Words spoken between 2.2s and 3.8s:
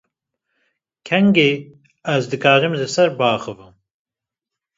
dikarim li ser biaxivim?